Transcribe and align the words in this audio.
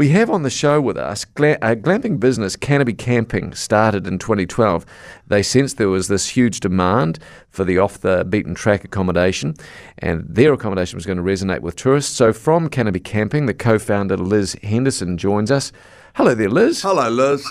We 0.00 0.08
have 0.08 0.30
on 0.30 0.44
the 0.44 0.48
show 0.48 0.80
with 0.80 0.96
us 0.96 1.26
gla- 1.26 1.58
uh, 1.60 1.74
glamping 1.74 2.18
business 2.18 2.56
Canopy 2.56 2.94
Camping 2.94 3.52
started 3.52 4.06
in 4.06 4.18
2012. 4.18 4.86
They 5.26 5.42
sensed 5.42 5.76
there 5.76 5.90
was 5.90 6.08
this 6.08 6.28
huge 6.28 6.60
demand 6.60 7.18
for 7.50 7.64
the 7.64 7.76
off 7.76 7.98
the 7.98 8.24
beaten 8.24 8.54
track 8.54 8.82
accommodation, 8.82 9.56
and 9.98 10.24
their 10.26 10.54
accommodation 10.54 10.96
was 10.96 11.04
going 11.04 11.18
to 11.18 11.22
resonate 11.22 11.60
with 11.60 11.76
tourists. 11.76 12.16
So, 12.16 12.32
from 12.32 12.70
Canopy 12.70 13.00
Camping, 13.00 13.44
the 13.44 13.52
co 13.52 13.78
founder 13.78 14.16
Liz 14.16 14.56
Henderson 14.62 15.18
joins 15.18 15.50
us. 15.50 15.70
Hello 16.14 16.34
there, 16.34 16.48
Liz. 16.48 16.80
Hello, 16.80 17.10
Liz. 17.10 17.46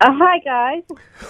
Uh, 0.00 0.12
hi, 0.12 0.38
guys. 0.40 0.82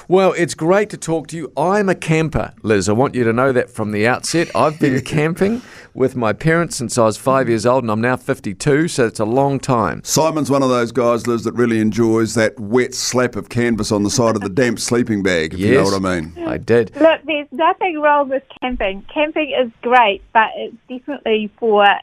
Well, 0.08 0.32
it's 0.32 0.54
great 0.54 0.88
to 0.90 0.96
talk 0.96 1.26
to 1.28 1.36
you. 1.36 1.52
I'm 1.54 1.90
a 1.90 1.94
camper, 1.94 2.54
Liz. 2.62 2.88
I 2.88 2.92
want 2.92 3.14
you 3.14 3.22
to 3.22 3.32
know 3.32 3.52
that 3.52 3.70
from 3.70 3.92
the 3.92 4.06
outset. 4.06 4.50
I've 4.54 4.80
been 4.80 5.00
camping 5.04 5.60
with 5.92 6.16
my 6.16 6.32
parents 6.32 6.76
since 6.76 6.96
I 6.96 7.04
was 7.04 7.18
five 7.18 7.48
years 7.48 7.66
old, 7.66 7.84
and 7.84 7.90
I'm 7.90 8.00
now 8.00 8.16
52, 8.16 8.88
so 8.88 9.06
it's 9.06 9.20
a 9.20 9.24
long 9.26 9.60
time. 9.60 10.02
Simon's 10.02 10.50
one 10.50 10.62
of 10.62 10.70
those 10.70 10.92
guys, 10.92 11.26
Liz, 11.26 11.44
that 11.44 11.52
really 11.52 11.78
enjoys 11.78 12.34
that 12.34 12.58
wet 12.58 12.94
slap 12.94 13.36
of 13.36 13.50
canvas 13.50 13.92
on 13.92 14.02
the 14.02 14.10
side 14.10 14.34
of 14.34 14.40
the 14.40 14.48
damp 14.48 14.80
sleeping 14.80 15.22
bag, 15.22 15.52
if 15.52 15.60
you 15.60 15.74
know 15.74 15.84
what 15.84 15.94
I 15.94 16.20
mean. 16.20 16.32
I 16.46 16.56
did. 16.56 16.96
Look, 16.96 17.20
there's 17.26 17.48
nothing 17.52 18.00
wrong 18.00 18.30
with 18.30 18.42
camping. 18.62 19.04
Camping 19.12 19.50
is 19.50 19.70
great, 19.82 20.22
but 20.32 20.48
it's 20.56 20.76
definitely 20.88 21.50
for 21.58 21.84
a, 21.84 22.00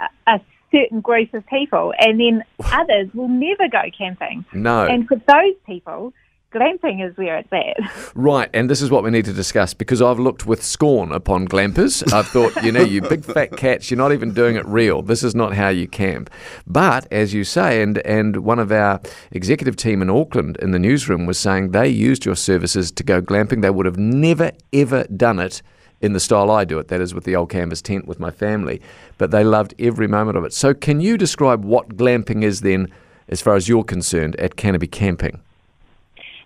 a, 0.00 0.08
a 0.26 0.40
certain 0.74 1.00
group 1.00 1.32
of 1.34 1.46
people, 1.46 1.92
and 1.98 2.18
then 2.18 2.44
others 2.72 3.08
will 3.14 3.28
never 3.28 3.68
go 3.68 3.82
camping. 3.96 4.44
No. 4.52 4.86
And 4.86 5.06
for 5.06 5.16
those 5.16 5.54
people, 5.66 6.12
glamping 6.54 7.06
is 7.06 7.16
where 7.16 7.38
it's 7.38 7.52
at. 7.52 8.12
Right, 8.14 8.48
and 8.54 8.70
this 8.70 8.80
is 8.80 8.90
what 8.90 9.02
we 9.02 9.10
need 9.10 9.24
to 9.24 9.32
discuss 9.32 9.74
because 9.74 10.00
I've 10.00 10.20
looked 10.20 10.46
with 10.46 10.62
scorn 10.62 11.10
upon 11.10 11.48
glampers. 11.48 12.12
I've 12.12 12.28
thought, 12.28 12.62
you 12.62 12.70
know, 12.70 12.80
you 12.80 13.02
big 13.02 13.24
fat 13.24 13.56
cats, 13.56 13.90
you're 13.90 13.98
not 13.98 14.12
even 14.12 14.32
doing 14.32 14.54
it 14.54 14.64
real. 14.66 15.02
This 15.02 15.24
is 15.24 15.34
not 15.34 15.54
how 15.54 15.68
you 15.68 15.88
camp. 15.88 16.30
But 16.66 17.10
as 17.12 17.34
you 17.34 17.42
say, 17.42 17.82
and 17.82 17.98
and 18.06 18.38
one 18.38 18.60
of 18.60 18.70
our 18.70 19.00
executive 19.32 19.74
team 19.74 20.00
in 20.00 20.08
Auckland 20.08 20.56
in 20.58 20.70
the 20.70 20.78
newsroom 20.78 21.26
was 21.26 21.38
saying 21.38 21.72
they 21.72 21.88
used 21.88 22.24
your 22.24 22.36
services 22.36 22.92
to 22.92 23.02
go 23.02 23.20
glamping. 23.20 23.62
They 23.62 23.70
would 23.70 23.86
have 23.86 23.98
never 23.98 24.52
ever 24.72 25.04
done 25.04 25.40
it 25.40 25.60
in 26.04 26.12
the 26.12 26.20
style 26.20 26.50
I 26.50 26.64
do 26.64 26.78
it, 26.78 26.88
that 26.88 27.00
is 27.00 27.14
with 27.14 27.24
the 27.24 27.34
old 27.34 27.50
canvas 27.50 27.80
tent 27.80 28.06
with 28.06 28.20
my 28.20 28.30
family. 28.30 28.80
But 29.18 29.30
they 29.30 29.42
loved 29.42 29.74
every 29.78 30.06
moment 30.06 30.36
of 30.36 30.44
it. 30.44 30.52
So 30.52 30.74
can 30.74 31.00
you 31.00 31.16
describe 31.16 31.64
what 31.64 31.96
glamping 31.96 32.44
is 32.44 32.60
then, 32.60 32.92
as 33.28 33.40
far 33.40 33.56
as 33.56 33.68
you're 33.68 33.84
concerned, 33.84 34.36
at 34.36 34.56
Canopy 34.56 34.86
Camping? 34.86 35.40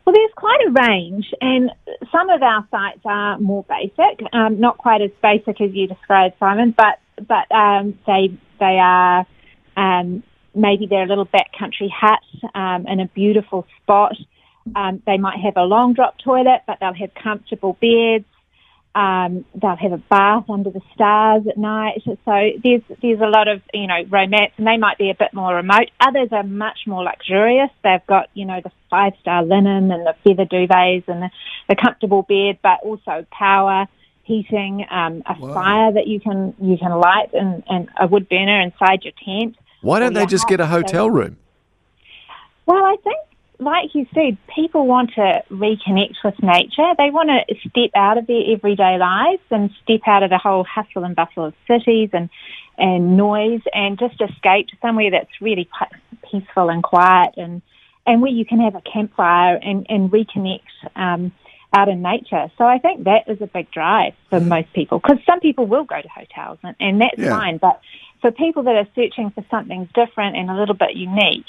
Well, 0.05 0.15
there's 0.15 0.31
quite 0.37 0.61
a 0.67 0.70
range, 0.70 1.27
and 1.42 1.70
some 2.11 2.31
of 2.31 2.42
our 2.42 2.67
sites 2.70 3.00
are 3.05 3.39
more 3.39 3.65
basic, 3.69 4.23
um, 4.33 4.59
not 4.59 4.78
quite 4.78 5.03
as 5.03 5.11
basic 5.23 5.61
as 5.61 5.75
you 5.75 5.87
described, 5.87 6.34
Simon, 6.41 6.75
but 6.75 6.98
but 7.27 7.50
um, 7.55 7.98
they 8.06 8.33
they 8.59 8.78
are 8.81 9.27
um, 9.77 10.22
maybe 10.55 10.87
they're 10.87 11.03
a 11.03 11.06
little 11.06 11.27
backcountry 11.27 11.91
hut 11.91 12.20
um, 12.55 12.87
in 12.87 13.00
a 13.00 13.06
beautiful 13.09 13.67
spot. 13.83 14.17
Um, 14.75 15.03
they 15.06 15.19
might 15.19 15.41
have 15.41 15.56
a 15.56 15.65
long 15.65 15.93
drop 15.93 16.17
toilet, 16.19 16.62
but 16.67 16.78
they'll 16.81 16.95
have 16.95 17.12
comfortable 17.15 17.77
beds. 17.81 18.25
Um, 18.94 19.44
they'll 19.55 19.77
have 19.77 19.92
a 19.92 19.98
bath 19.98 20.48
under 20.48 20.70
the 20.70 20.81
stars 20.94 21.47
at 21.48 21.56
night. 21.56 22.03
So 22.05 22.17
there's 22.27 22.83
there's 23.00 23.20
a 23.20 23.28
lot 23.28 23.47
of 23.48 23.62
you 23.72 23.86
know 23.86 24.03
romance, 24.08 24.53
and 24.56 24.67
they 24.67 24.77
might 24.77 24.98
be 24.98 25.11
a 25.11 25.14
bit 25.14 25.33
more 25.33 25.55
remote. 25.55 25.91
Others 26.00 26.28
are 26.33 26.42
much 26.42 26.81
more 26.86 27.05
luxurious. 27.05 27.70
They've 27.84 28.06
got 28.06 28.28
you 28.34 28.44
know 28.44 28.61
the 28.62 28.72
five 28.91 29.12
star 29.20 29.44
linen 29.44 29.92
and 29.92 30.06
the 30.06 30.14
feather 30.25 30.47
duvets 30.47 31.06
and 31.06 31.22
the, 31.22 31.31
the 31.69 31.77
comfortable 31.77 32.22
bed, 32.22 32.59
but 32.62 32.81
also 32.83 33.27
power 33.31 33.86
heating, 34.28 34.84
um, 34.91 35.22
a 35.27 35.34
fire 35.55 35.92
that 35.92 36.06
you 36.06 36.20
can 36.20 36.55
you 36.61 36.77
can 36.77 36.92
light, 36.92 37.33
and, 37.33 37.64
and 37.69 37.89
a 37.98 38.06
wood 38.06 38.28
burner 38.28 38.61
inside 38.61 39.03
your 39.03 39.14
tent. 39.25 39.56
Why 39.81 39.98
don't 39.98 40.12
they 40.12 40.27
just 40.27 40.47
get 40.47 40.61
a 40.61 40.66
hotel 40.66 41.11
room? 41.11 41.39
Well, 42.66 42.84
I 42.84 42.97
think, 43.03 43.19
like 43.61 43.95
you 43.95 44.06
said, 44.14 44.39
people 44.55 44.87
want 44.87 45.11
to 45.14 45.42
reconnect 45.51 46.17
with 46.25 46.41
nature. 46.42 46.95
They 46.97 47.11
want 47.11 47.28
to 47.31 47.55
step 47.69 47.91
out 47.97 48.17
of 48.19 48.27
their 48.27 48.42
everyday 48.55 48.98
lives 48.98 49.43
and 49.50 49.71
step 49.83 50.00
out 50.06 50.22
of 50.22 50.31
the 50.31 50.38
whole 50.38 50.65
hustle 50.65 51.05
and 51.05 51.16
bustle 51.16 51.47
of 51.47 51.55
cities 51.66 52.10
and 52.12 52.28
and 52.81 53.16
noise, 53.16 53.62
and 53.75 53.99
just 53.99 54.21
escape 54.21 54.69
to 54.69 54.77
somewhere 54.81 55.10
that's 55.10 55.41
really 55.41 55.69
peaceful 56.31 56.69
and 56.69 56.83
quiet, 56.83 57.34
and 57.37 57.60
and 58.06 58.22
where 58.22 58.31
you 58.31 58.44
can 58.44 58.60
have 58.60 58.77
a 58.77 58.83
campfire 58.83 59.56
and 59.56 59.87
and 59.88 60.10
reconnect. 60.10 60.62
Um, 60.94 61.33
out 61.77 61.88
in 61.88 62.00
nature. 62.00 62.50
So 62.56 62.65
I 62.65 62.78
think 62.78 63.04
that 63.04 63.28
is 63.28 63.43
a 63.43 63.47
big 63.47 63.71
drive 63.71 64.15
for 64.31 64.41
most 64.41 64.72
people 64.72 65.00
because 65.00 65.19
some 65.27 65.38
people 65.41 65.66
will 65.66 65.84
go 65.84 66.00
to 66.00 66.09
hotels 66.09 66.59
and, 66.62 66.75
and 66.81 67.00
that's 67.00 67.19
Yeah. 67.19 67.28
fine. 67.28 67.59
But 67.59 67.81
for 68.22 68.31
people 68.31 68.62
that 68.62 68.75
are 68.75 68.87
searching 68.94 69.31
for 69.31 69.44
something 69.50 69.87
different 69.94 70.37
and 70.37 70.50
a 70.50 70.54
little 70.54 70.75
bit 70.75 70.97
unique, 70.97 71.44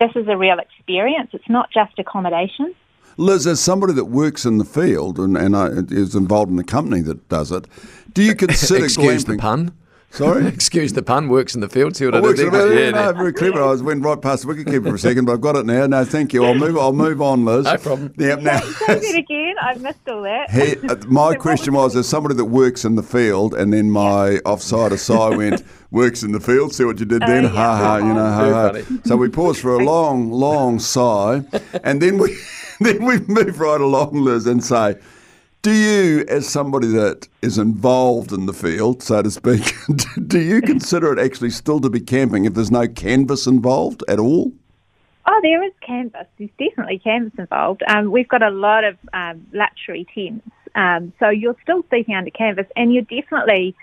this 0.00 0.10
is 0.16 0.26
a 0.28 0.36
real 0.36 0.58
experience. 0.58 1.30
It's 1.32 1.48
not 1.48 1.70
just 1.70 1.98
accommodation. 1.98 2.74
Liz, 3.16 3.46
as 3.46 3.60
somebody 3.60 3.92
that 3.92 4.06
works 4.06 4.46
in 4.46 4.58
the 4.58 4.64
field 4.64 5.18
and, 5.18 5.36
and 5.36 5.54
I, 5.54 5.66
is 5.90 6.14
involved 6.14 6.50
in 6.50 6.56
the 6.56 6.64
company 6.64 7.02
that 7.02 7.28
does 7.28 7.52
it, 7.52 7.66
do 8.14 8.22
you 8.22 8.34
consider 8.46 8.84
Excuse 8.84 9.24
glamping? 9.24 9.26
the 9.26 9.36
pun. 9.36 9.72
Sorry? 10.10 10.46
Excuse 10.48 10.92
the 10.92 11.02
pun. 11.02 11.28
Works 11.28 11.54
in 11.54 11.60
the 11.60 11.68
field. 11.68 11.96
See 11.96 12.04
what 12.04 12.14
I, 12.14 12.18
I 12.18 12.20
works 12.20 12.38
did 12.38 12.48
in 12.48 12.52
there? 12.52 12.84
Yeah, 12.84 12.90
no, 12.90 13.12
no. 13.12 13.12
very 13.12 13.32
clever. 13.32 13.62
I 13.62 13.66
was 13.66 13.82
went 13.82 14.02
right 14.04 14.20
past 14.20 14.46
the 14.46 14.52
wicketkeeper 14.52 14.88
for 14.88 14.94
a 14.96 14.98
second, 14.98 15.24
but 15.24 15.32
I've 15.32 15.40
got 15.40 15.56
it 15.56 15.66
now. 15.66 15.86
No, 15.86 16.04
thank 16.04 16.32
you. 16.32 16.44
I'll 16.44 16.54
move. 16.54 16.76
I'll 16.76 16.92
move 16.92 17.22
on, 17.22 17.44
Liz. 17.44 17.64
No 17.64 17.76
problem. 17.76 18.12
Yep. 18.18 18.40
Now, 18.40 18.60
Say 18.60 18.96
it 18.98 19.18
again. 19.18 19.54
I've 19.62 19.80
missed 19.80 20.08
all 20.08 20.22
that. 20.22 20.50
He, 20.50 20.76
uh, 20.88 20.96
my 21.06 21.34
question 21.34 21.74
was, 21.74 21.94
as 21.96 22.08
somebody 22.08 22.34
that 22.34 22.46
works 22.46 22.84
in 22.84 22.96
the 22.96 23.02
field, 23.02 23.54
and 23.54 23.72
then 23.72 23.90
my 23.90 24.38
offside 24.44 24.92
aside 24.92 25.36
went, 25.36 25.62
works 25.90 26.22
in 26.22 26.32
the 26.32 26.40
field, 26.40 26.74
see 26.74 26.84
what 26.84 26.98
you 26.98 27.06
did 27.06 27.22
then? 27.22 27.46
Oh, 27.46 27.48
Ha 27.48 27.54
yeah. 27.54 27.78
ha, 27.78 27.96
you 27.98 28.14
know, 28.14 28.14
ha 28.14 28.50
ha. 28.52 28.72
Very. 28.72 28.84
So 29.04 29.16
we 29.16 29.28
paused 29.28 29.60
for 29.60 29.74
a 29.74 29.84
long, 29.84 30.30
long 30.30 30.78
sigh, 30.80 31.42
and 31.84 32.02
then 32.02 32.18
we 32.18 32.36
then 32.80 33.04
we 33.04 33.18
move 33.20 33.60
right 33.60 33.80
along, 33.80 34.12
Liz, 34.14 34.46
and 34.46 34.64
say, 34.64 34.96
do 35.62 35.72
you, 35.72 36.24
as 36.28 36.48
somebody 36.48 36.88
that 36.88 37.28
is 37.42 37.58
involved 37.58 38.32
in 38.32 38.46
the 38.46 38.52
field, 38.52 39.02
so 39.02 39.22
to 39.22 39.30
speak, 39.30 39.74
do 40.26 40.40
you 40.40 40.62
consider 40.62 41.12
it 41.12 41.18
actually 41.18 41.50
still 41.50 41.80
to 41.80 41.90
be 41.90 42.00
camping 42.00 42.46
if 42.46 42.54
there's 42.54 42.70
no 42.70 42.88
canvas 42.88 43.46
involved 43.46 44.02
at 44.08 44.18
all? 44.18 44.52
Oh, 45.26 45.40
there 45.42 45.62
is 45.62 45.72
canvas. 45.86 46.26
There's 46.38 46.50
definitely 46.58 46.98
canvas 46.98 47.32
involved. 47.38 47.82
Um, 47.86 48.10
we've 48.10 48.28
got 48.28 48.42
a 48.42 48.50
lot 48.50 48.84
of 48.84 48.96
um, 49.12 49.46
luxury 49.52 50.06
tents, 50.14 50.48
um, 50.74 51.12
so 51.20 51.28
you're 51.28 51.56
still 51.62 51.84
sleeping 51.90 52.14
under 52.14 52.30
canvas, 52.30 52.66
and 52.74 52.92
you're 52.92 53.02
definitely 53.02 53.76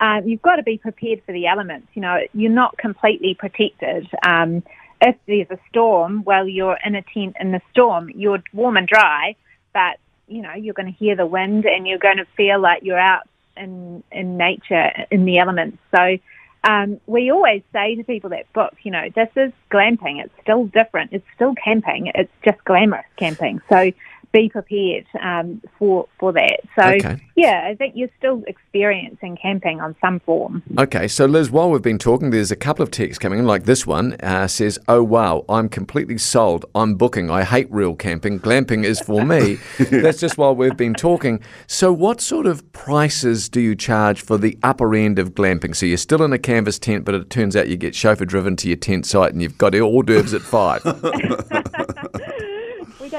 um, 0.00 0.26
you've 0.26 0.42
got 0.42 0.56
to 0.56 0.62
be 0.62 0.78
prepared 0.78 1.22
for 1.26 1.32
the 1.32 1.46
elements. 1.46 1.88
You 1.94 2.02
know, 2.02 2.20
you're 2.32 2.50
not 2.50 2.76
completely 2.78 3.34
protected. 3.34 4.08
Um, 4.24 4.62
if 5.00 5.16
there's 5.26 5.50
a 5.50 5.58
storm, 5.68 6.22
well, 6.24 6.48
you're 6.48 6.78
in 6.84 6.94
a 6.94 7.02
tent 7.02 7.36
in 7.40 7.52
the 7.52 7.60
storm. 7.70 8.10
You're 8.10 8.42
warm 8.52 8.76
and 8.76 8.86
dry, 8.86 9.36
but 9.72 9.98
you 10.28 10.42
know 10.42 10.52
you're 10.54 10.74
going 10.74 10.92
to 10.92 10.98
hear 10.98 11.16
the 11.16 11.26
wind, 11.26 11.66
and 11.66 11.86
you're 11.86 11.98
going 11.98 12.18
to 12.18 12.26
feel 12.36 12.60
like 12.60 12.82
you're 12.82 12.98
out 12.98 13.22
in 13.56 14.02
in 14.10 14.36
nature 14.36 14.90
in 15.10 15.24
the 15.24 15.38
elements. 15.38 15.78
So 15.94 16.18
um, 16.64 17.00
we 17.06 17.30
always 17.30 17.62
say 17.72 17.94
to 17.94 18.04
people 18.04 18.30
that 18.30 18.50
book, 18.52 18.74
you 18.82 18.90
know, 18.90 19.08
this 19.14 19.28
is 19.36 19.52
glamping. 19.70 20.24
It's 20.24 20.32
still 20.40 20.64
different. 20.66 21.12
It's 21.12 21.26
still 21.34 21.54
camping. 21.54 22.10
It's 22.14 22.32
just 22.42 22.64
glamorous 22.64 23.06
camping. 23.16 23.60
So 23.68 23.92
be 24.34 24.48
prepared 24.50 25.06
um, 25.22 25.62
for 25.78 26.06
for 26.18 26.32
that. 26.32 26.60
So 26.78 26.86
Okay. 26.88 27.18
yeah, 27.36 27.68
I 27.70 27.74
think 27.76 27.94
you're 27.96 28.10
still 28.18 28.42
experiencing 28.48 29.38
camping 29.40 29.80
on 29.80 29.94
some 30.00 30.18
form. 30.20 30.62
Okay, 30.78 31.06
so 31.08 31.24
Liz, 31.24 31.50
while 31.50 31.70
we've 31.70 31.80
been 31.80 31.98
talking, 31.98 32.30
there's 32.30 32.50
a 32.50 32.56
couple 32.56 32.82
of 32.82 32.90
texts 32.90 33.18
coming 33.18 33.38
in, 33.38 33.46
like 33.46 33.64
this 33.64 33.86
one 33.86 34.14
uh, 34.22 34.48
says, 34.48 34.78
"Oh 34.88 35.02
wow, 35.02 35.44
I'm 35.48 35.68
completely 35.68 36.18
sold. 36.18 36.66
I'm 36.74 36.96
booking. 36.96 37.30
I 37.30 37.44
hate 37.44 37.68
real 37.70 37.94
camping. 37.94 38.40
Glamping 38.40 38.84
is 38.84 39.00
for 39.00 39.24
me." 39.24 39.58
That's 39.90 40.18
just 40.18 40.36
while 40.36 40.54
we've 40.54 40.76
been 40.76 40.94
talking. 40.94 41.40
So, 41.68 41.92
what 41.92 42.20
sort 42.20 42.46
of 42.46 42.70
prices 42.72 43.48
do 43.48 43.60
you 43.60 43.76
charge 43.76 44.20
for 44.20 44.36
the 44.36 44.58
upper 44.64 44.94
end 44.96 45.20
of 45.20 45.34
glamping? 45.34 45.76
So 45.76 45.86
you're 45.86 45.96
still 45.96 46.22
in 46.24 46.32
a 46.32 46.38
canvas 46.38 46.78
tent, 46.80 47.04
but 47.04 47.14
it 47.14 47.30
turns 47.30 47.54
out 47.54 47.68
you 47.68 47.76
get 47.76 47.94
chauffeur 47.94 48.24
driven 48.24 48.56
to 48.56 48.68
your 48.68 48.76
tent 48.76 49.06
site, 49.06 49.32
and 49.32 49.40
you've 49.40 49.58
got 49.58 49.74
hors 49.76 50.02
d'oeuvres 50.02 50.34
at 50.34 50.42
five. 50.42 50.82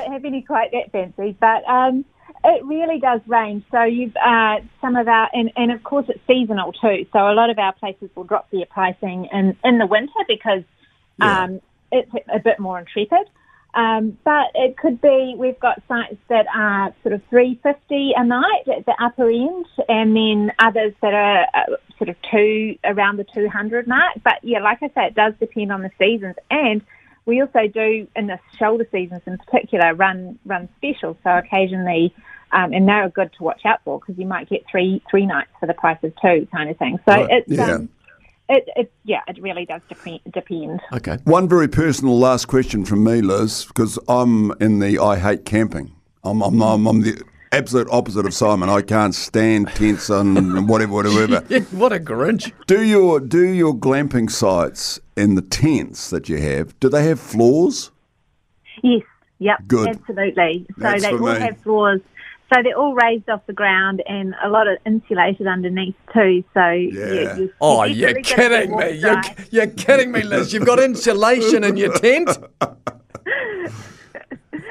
don't 0.06 0.14
have 0.14 0.26
any 0.26 0.42
quite 0.42 0.72
that 0.72 0.92
fancy, 0.92 1.36
but 1.40 1.68
um, 1.68 2.06
it 2.44 2.64
really 2.64 3.00
does 3.00 3.22
range. 3.28 3.64
So 3.72 3.84
you've 3.84 4.16
uh, 4.16 4.58
some 4.82 4.96
of 4.96 5.08
our, 5.08 5.30
and, 5.34 5.52
and 5.56 5.72
of 5.72 5.84
course 5.84 6.06
it's 6.10 6.20
seasonal 6.28 6.74
too. 6.74 7.06
So 7.12 7.20
a 7.20 7.34
lot 7.34 7.50
of 7.50 7.58
our 7.60 7.74
places 7.74 8.10
will 8.16 8.24
drop 8.24 8.50
their 8.52 8.66
pricing 8.66 9.28
in, 9.32 9.58
in 9.64 9.78
the 9.78 9.86
winter 9.88 10.14
because 10.28 10.64
Yeah. 11.20 11.44
um, 11.44 11.62
it's 11.92 12.12
a 12.34 12.40
bit 12.40 12.60
more 12.60 12.80
intrepid. 12.80 13.28
Um, 13.74 14.18
but 14.24 14.48
it 14.54 14.78
could 14.78 15.02
be 15.02 15.36
we've 15.38 15.60
got 15.60 15.82
sites 15.88 16.16
that 16.30 16.46
are 16.56 16.94
sort 17.04 17.14
of 17.14 17.22
three 17.30 17.60
fifty 17.62 18.14
a 18.16 18.24
night 18.24 18.68
at 18.68 18.86
the 18.86 18.96
upper 19.04 19.30
end, 19.30 19.66
and 19.90 20.16
then 20.16 20.54
others 20.60 20.94
that 21.02 21.14
are 21.14 21.46
uh, 21.54 21.76
sort 21.98 22.10
of 22.10 22.16
two 22.32 22.78
around 22.86 23.18
the 23.18 23.26
two 23.26 23.50
hundred 23.50 23.86
mark. 23.86 24.14
But 24.24 24.36
yeah, 24.44 24.60
like 24.60 24.82
I 24.82 24.88
say, 24.96 25.08
it 25.08 25.16
does 25.16 25.34
depend 25.42 25.74
on 25.74 25.82
the 25.82 25.92
seasons, 26.00 26.36
and 26.50 26.82
we 27.26 27.42
also 27.42 27.68
do 27.68 28.08
in 28.16 28.28
the 28.28 28.40
shoulder 28.58 28.88
seasons 28.92 29.22
in 29.26 29.38
particular 29.38 29.94
run 29.94 30.40
run 30.46 30.70
specials. 30.78 31.18
So 31.24 31.32
occasionally, 31.38 32.14
um, 32.52 32.74
and 32.74 32.88
they're 32.88 33.10
good 33.10 33.32
to 33.38 33.44
watch 33.44 33.62
out 33.66 33.80
for 33.84 34.00
because 34.00 34.18
you 34.18 34.26
might 34.26 34.50
get 34.50 34.64
three 34.70 35.02
three 35.10 35.26
nights 35.26 35.52
for 35.60 35.66
the 35.66 35.74
price 35.74 35.98
of 36.04 36.14
two 36.22 36.48
kind 36.52 36.70
of 36.70 36.78
thing. 36.78 37.00
So 37.06 37.14
Right, 37.14 37.30
it's 37.32 37.52
yeah. 37.52 37.74
um, 37.74 37.90
it, 38.48 38.68
it 38.76 38.92
yeah, 39.04 39.22
it 39.28 39.42
really 39.42 39.66
does 39.66 39.82
dep- 39.90 40.22
depend. 40.32 40.80
Okay. 40.94 41.18
One 41.24 41.50
very 41.50 41.68
personal 41.68 42.18
last 42.18 42.46
question 42.46 42.86
from 42.86 43.04
me, 43.04 43.22
Liz, 43.22 43.66
because 43.66 43.98
I'm 44.08 44.52
in 44.62 44.80
the 44.80 45.00
I 45.00 45.18
hate 45.18 45.46
camping. 45.46 45.96
I'm, 46.24 46.42
I'm, 46.42 46.62
I'm, 46.62 46.88
I'm 46.88 47.02
the 47.02 47.22
absolute 47.52 47.88
opposite 47.92 48.26
of 48.26 48.34
Simon. 48.34 48.68
I 48.68 48.82
can't 48.82 49.14
stand 49.14 49.68
tents 49.70 50.10
and 50.10 50.68
whatever, 50.68 50.94
whatever. 50.94 51.40
what 51.72 51.94
a 51.94 52.00
Grinch. 52.00 52.52
Do 52.68 52.84
your 52.84 53.20
do 53.20 53.48
your 53.48 53.74
glamping 53.76 54.30
sites 54.30 55.00
in 55.16 55.36
the 55.36 55.42
tents 55.42 56.10
that 56.10 56.30
you 56.30 56.38
have? 56.38 56.80
Do 56.80 56.90
they 56.90 57.06
have 57.06 57.20
floors? 57.20 57.92
Yes, 58.84 59.02
yep, 59.40 59.60
Good. 59.68 59.88
absolutely. 59.90 60.66
So 60.70 60.74
That's 60.78 61.04
they 61.04 61.10
for 61.10 61.20
all 61.30 61.34
me. 61.34 61.40
have 61.40 61.58
floors. 61.60 62.02
So 62.54 62.62
they're 62.62 62.78
all 62.78 62.94
raised 62.94 63.28
off 63.30 63.42
the 63.48 63.54
ground 63.54 64.04
and 64.08 64.36
a 64.44 64.50
lot 64.50 64.68
of 64.68 64.78
insulated 64.86 65.48
underneath 65.48 65.96
too. 66.14 66.44
So 66.54 66.70
Yeah. 66.70 67.36
you, 67.38 67.44
you, 67.44 67.54
Oh, 67.60 67.84
you're 67.84 68.12
you're 68.12 68.22
kidding 68.22 68.76
me. 68.76 68.92
You're, 69.00 69.22
you're 69.52 69.68
kidding 69.68 70.12
me, 70.12 70.22
Liz. 70.24 70.54
You've 70.54 70.66
got 70.66 70.80
insulation 70.80 71.64
in 71.64 71.76
your 71.78 71.94
tent. 71.98 72.30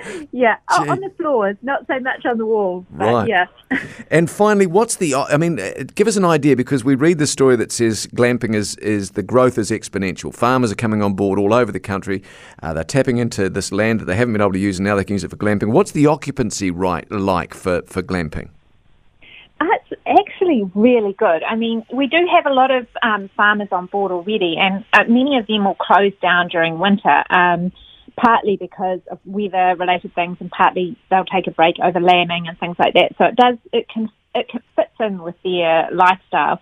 Yeah, 0.32 0.56
oh, 0.70 0.90
on 0.90 1.00
the 1.00 1.10
floors, 1.16 1.56
not 1.62 1.86
so 1.86 1.98
much 2.00 2.24
on 2.26 2.38
the 2.38 2.46
walls. 2.46 2.84
But 2.90 3.12
Right. 3.12 3.28
Yeah. 3.28 3.46
And 4.10 4.30
finally, 4.30 4.66
what's 4.66 4.96
the? 4.96 5.14
I 5.14 5.36
mean, 5.36 5.58
uh, 5.58 5.84
give 5.94 6.06
us 6.06 6.16
an 6.16 6.24
idea 6.24 6.56
because 6.56 6.84
we 6.84 6.94
read 6.94 7.18
the 7.18 7.26
story 7.26 7.56
that 7.56 7.72
says 7.72 8.06
glamping 8.08 8.54
is 8.54 8.76
is 8.76 9.12
the 9.12 9.22
growth 9.22 9.58
is 9.58 9.70
exponential. 9.70 10.32
Farmers 10.34 10.70
are 10.70 10.76
coming 10.76 11.02
on 11.02 11.14
board 11.14 11.38
all 11.38 11.52
over 11.54 11.72
the 11.72 11.80
country. 11.80 12.22
Uh, 12.62 12.72
they're 12.74 12.84
tapping 12.84 13.18
into 13.18 13.48
this 13.48 13.72
land 13.72 14.00
that 14.00 14.04
they 14.04 14.14
haven't 14.16 14.32
been 14.34 14.42
able 14.42 14.52
to 14.52 14.58
use, 14.58 14.78
and 14.78 14.84
now 14.86 14.94
they 14.96 15.04
can 15.04 15.14
use 15.14 15.24
it 15.24 15.30
for 15.30 15.36
glamping. 15.36 15.72
What's 15.72 15.92
the 15.92 16.06
occupancy 16.06 16.70
right 16.70 17.10
like 17.10 17.54
for 17.54 17.82
for 17.86 18.02
glamping? 18.02 18.50
Uh, 19.60 19.66
It's 19.90 20.00
actually 20.06 20.70
really 20.74 21.14
good. 21.14 21.42
I 21.42 21.56
mean, 21.56 21.84
we 21.92 22.06
do 22.06 22.26
have 22.34 22.46
a 22.46 22.52
lot 22.52 22.70
of 22.70 22.86
um, 23.02 23.30
farmers 23.36 23.68
on 23.72 23.86
board 23.86 24.12
already, 24.12 24.56
and 24.58 24.84
uh, 24.92 25.04
many 25.08 25.38
of 25.38 25.46
them 25.46 25.64
will 25.64 25.76
close 25.76 26.12
down 26.20 26.48
during 26.48 26.78
winter, 26.78 27.24
um, 27.30 27.72
partly 28.16 28.56
because 28.56 29.00
of 29.10 29.18
weather-related 29.24 30.14
things, 30.14 30.36
and 30.40 30.50
partly 30.50 30.96
they'll 31.10 31.24
take 31.24 31.46
a 31.46 31.50
break 31.50 31.76
over 31.82 32.00
lambing 32.00 32.46
and 32.48 32.58
things 32.58 32.76
like 32.78 32.94
that. 32.94 33.12
So 33.18 33.24
it 33.24 33.36
does 33.36 33.56
it 33.72 33.88
can 33.88 34.10
it 34.34 34.48
can 34.48 34.62
fits 34.76 34.90
in 35.00 35.22
with 35.22 35.36
their 35.44 35.88
lifestyle. 35.92 36.60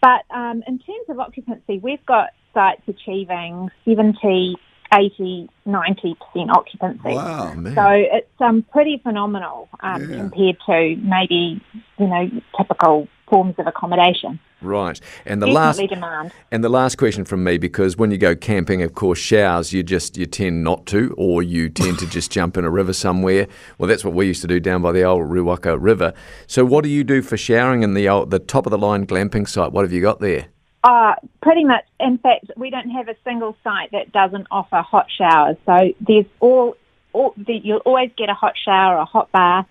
But 0.00 0.24
um, 0.34 0.62
in 0.66 0.78
terms 0.78 1.08
of 1.08 1.18
occupancy, 1.18 1.78
we've 1.78 2.04
got 2.04 2.30
sites 2.52 2.82
achieving 2.86 3.70
70, 3.86 4.56
80, 4.92 5.48
90% 5.66 6.16
occupancy. 6.50 7.00
Wow. 7.04 7.54
Man. 7.54 7.74
So 7.74 7.86
it's 7.88 8.40
um, 8.40 8.62
pretty 8.70 9.00
phenomenal 9.02 9.68
um, 9.80 10.10
Yeah. 10.10 10.18
compared 10.18 10.56
to 10.66 10.96
maybe 10.96 11.60
you 11.98 12.06
know 12.06 12.30
typical 12.56 13.08
forms 13.30 13.54
of 13.58 13.66
accommodation. 13.66 14.38
Right. 14.64 15.00
And 15.26 15.42
the 15.42 15.46
last 15.46 15.78
demand. 15.78 16.32
and 16.50 16.64
the 16.64 16.68
last 16.68 16.96
question 16.96 17.24
from 17.24 17.44
me 17.44 17.58
because 17.58 17.96
when 17.96 18.10
you 18.10 18.18
go 18.18 18.34
camping, 18.34 18.82
of 18.82 18.94
course, 18.94 19.18
showers 19.18 19.72
you 19.72 19.82
just 19.82 20.16
you 20.16 20.26
tend 20.26 20.64
not 20.64 20.86
to, 20.86 21.14
or 21.16 21.42
you 21.42 21.68
tend 21.68 21.98
to 21.98 22.06
just 22.06 22.30
jump 22.30 22.56
in 22.56 22.64
a 22.64 22.70
river 22.70 22.92
somewhere. 22.92 23.46
Well, 23.78 23.88
that's 23.88 24.04
what 24.04 24.14
we 24.14 24.26
used 24.26 24.42
to 24.42 24.48
do 24.48 24.60
down 24.60 24.82
by 24.82 24.92
the 24.92 25.02
old 25.02 25.28
Ruaka 25.28 25.76
River. 25.78 26.14
So, 26.46 26.64
what 26.64 26.84
do 26.84 26.90
you 26.90 27.04
do 27.04 27.22
for 27.22 27.36
showering 27.36 27.82
in 27.82 27.94
the 27.94 28.08
old, 28.08 28.30
the 28.30 28.38
top 28.38 28.66
of 28.66 28.70
the 28.70 28.78
line 28.78 29.06
glamping 29.06 29.48
site? 29.48 29.72
What 29.72 29.84
have 29.84 29.92
you 29.92 30.00
got 30.00 30.20
there? 30.20 30.46
Uh, 30.82 31.14
pretty 31.42 31.64
much. 31.64 31.84
In 31.98 32.18
fact, 32.18 32.50
we 32.56 32.68
don't 32.70 32.90
have 32.90 33.08
a 33.08 33.16
single 33.24 33.56
site 33.64 33.90
that 33.92 34.12
doesn't 34.12 34.46
offer 34.50 34.82
hot 34.82 35.06
showers. 35.10 35.56
So 35.64 35.94
there's 36.00 36.26
all, 36.40 36.76
all 37.14 37.32
the, 37.38 37.54
you'll 37.54 37.78
always 37.78 38.10
get 38.18 38.28
a 38.28 38.34
hot 38.34 38.52
shower, 38.62 38.98
a 38.98 39.06
hot 39.06 39.32
bath, 39.32 39.66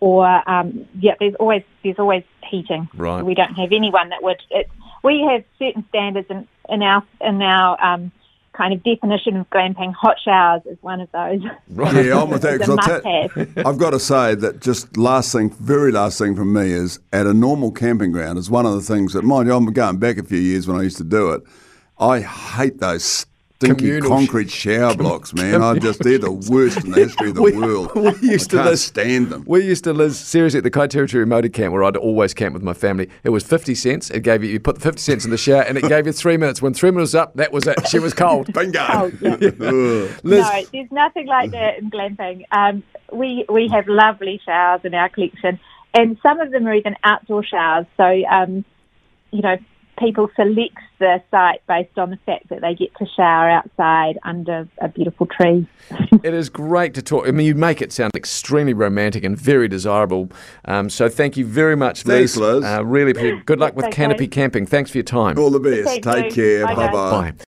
or 0.00 0.26
um, 0.50 0.86
yeah, 1.00 1.14
there's 1.18 1.34
always 1.36 1.62
there's 1.82 1.98
always 1.98 2.22
heating. 2.48 2.88
Right. 2.94 3.22
We 3.22 3.34
don't 3.34 3.54
have 3.54 3.72
anyone 3.72 4.08
that 4.10 4.22
would. 4.22 4.40
It, 4.50 4.68
we 5.02 5.22
have 5.30 5.44
certain 5.58 5.84
standards 5.88 6.28
in, 6.30 6.46
in 6.68 6.82
our 6.82 7.02
in 7.20 7.40
our 7.42 7.82
um, 7.84 8.12
kind 8.52 8.72
of 8.74 8.82
definition 8.82 9.36
of 9.36 9.48
glamping. 9.50 9.92
Hot 9.94 10.16
showers 10.22 10.62
is 10.66 10.78
one 10.80 11.00
of 11.00 11.10
those. 11.12 11.40
Right. 11.68 12.04
Yeah, 12.06 12.20
I'm 12.22 12.30
with 12.30 12.42
that. 12.46 12.54
It's 12.60 12.68
a 12.68 12.76
'cause 12.76 12.88
I'll 12.88 13.00
ta- 13.00 13.08
must-have. 13.36 13.66
I've 13.66 13.78
got 13.78 13.90
to 13.90 14.00
say 14.00 14.34
that 14.34 14.60
just 14.60 14.96
last 14.96 15.32
thing, 15.32 15.50
very 15.50 15.92
last 15.92 16.18
thing 16.18 16.34
from 16.36 16.52
me 16.52 16.70
is 16.72 16.98
at 17.12 17.26
a 17.26 17.34
normal 17.34 17.70
camping 17.72 18.12
ground 18.12 18.38
is 18.38 18.50
one 18.50 18.66
of 18.66 18.72
the 18.74 18.80
things 18.82 19.12
that, 19.12 19.22
mind 19.22 19.48
you, 19.48 19.54
I'm 19.54 19.66
going 19.66 19.98
back 19.98 20.18
a 20.18 20.22
few 20.22 20.38
years 20.38 20.66
when 20.66 20.76
I 20.78 20.82
used 20.82 20.96
to 20.98 21.04
do 21.04 21.30
it. 21.32 21.42
I 21.98 22.20
hate 22.20 22.78
those 22.80 23.24
stinky 23.56 23.86
Communal 23.86 24.10
concrete 24.10 24.50
shower 24.50 24.94
blocks, 24.94 25.32
man. 25.34 25.62
I 25.62 25.78
just 25.78 26.02
they're 26.02 26.18
the 26.18 26.30
worst 26.30 26.84
in 26.84 26.90
the 26.90 26.96
history 27.00 27.30
of 27.30 27.36
the 27.36 27.42
We- 27.46 27.52
world. 27.56 27.90
we 27.94 28.02
used 28.28 28.48
I 28.54 28.56
to 28.56 28.56
can't 28.56 28.66
live- 28.70 28.78
stand 28.78 29.30
them. 29.30 29.44
We 29.46 29.64
used 29.64 29.84
to 29.84 29.92
live 29.94 30.14
seriously 30.14 30.58
at 30.58 30.64
the 30.64 30.70
Kaiteriteri 30.70 31.26
Motor 31.26 31.48
Camp 31.48 31.72
where 31.72 31.82
I'd 31.84 31.96
always 31.96 32.34
camp 32.34 32.52
with 32.52 32.62
my 32.62 32.74
family. 32.74 33.08
It 33.24 33.30
was 33.30 33.44
50 33.44 33.74
cents. 33.74 34.10
It 34.10 34.20
gave 34.20 34.44
you, 34.44 34.50
you 34.50 34.60
put 34.60 34.74
the 34.76 34.82
50 34.82 35.00
cents 35.00 35.24
in 35.24 35.30
the 35.30 35.38
shower 35.38 35.62
and 35.62 35.78
it 35.78 35.88
gave 35.88 36.06
you 36.06 36.12
three 36.12 36.36
minutes. 36.36 36.60
When 36.60 36.74
three 36.74 36.90
minutes 36.90 37.08
was 37.08 37.14
up, 37.14 37.34
that 37.36 37.50
was 37.52 37.66
it. 37.66 37.88
She 37.88 37.98
was 37.98 38.12
cold. 38.12 38.52
Bingo. 38.52 38.78
Oh, 38.80 39.10
yeah. 39.22 39.36
Liz, 39.40 40.20
No, 40.22 40.62
there's 40.72 40.90
nothing 40.92 41.26
like 41.26 41.50
that 41.52 41.78
in 41.78 41.90
glamping. 41.90 42.44
Um, 42.52 42.82
we 43.12 43.44
we 43.48 43.68
have 43.68 43.86
lovely 43.88 44.40
showers 44.44 44.80
in 44.84 44.92
our 44.92 45.08
collection, 45.08 45.60
and 45.94 46.18
some 46.22 46.40
of 46.40 46.50
them 46.50 46.66
are 46.66 46.74
even 46.74 46.96
outdoor 47.04 47.44
showers. 47.44 47.86
So, 47.96 48.04
um, 48.28 48.64
you 49.30 49.42
know, 49.42 49.56
people 49.98 50.30
select 50.36 50.76
the 50.98 51.22
site 51.30 51.66
based 51.66 51.98
on 51.98 52.10
the 52.10 52.18
fact 52.26 52.48
that 52.48 52.60
they 52.60 52.74
get 52.74 52.94
to 52.96 53.06
shower 53.16 53.50
outside 53.50 54.18
under 54.24 54.68
a 54.78 54.88
beautiful 54.88 55.26
tree. 55.26 55.66
it 56.22 56.34
is 56.34 56.48
great 56.48 56.94
to 56.94 57.02
talk. 57.02 57.26
I 57.28 57.30
mean, 57.30 57.46
you 57.46 57.54
make 57.54 57.82
it 57.82 57.92
sound 57.92 58.14
extremely 58.14 58.74
romantic 58.74 59.24
and 59.24 59.38
very 59.38 59.68
desirable. 59.68 60.30
Um, 60.64 60.90
so 60.90 61.08
thank 61.08 61.36
you 61.36 61.44
very 61.44 61.76
much, 61.76 62.04
Liz. 62.06 62.34
Thanks, 62.34 62.36
Liz. 62.36 62.64
Uh, 62.64 62.84
really, 62.84 63.12
good 63.44 63.60
luck 63.60 63.76
with 63.76 63.86
okay. 63.86 63.94
Canopy 63.94 64.28
Camping. 64.28 64.66
Thanks 64.66 64.90
for 64.90 64.98
your 64.98 65.04
time. 65.04 65.38
All 65.38 65.50
the 65.50 65.60
best. 65.60 65.84
Thank 65.84 66.04
Take 66.04 66.36
you. 66.36 66.42
care. 66.42 66.66
Bye, 66.66 66.74
Bye 66.74 66.86
guys. 66.86 66.92
bye. 66.92 67.30
Bye. 67.30 67.44